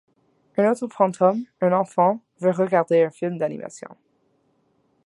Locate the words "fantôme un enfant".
0.87-2.23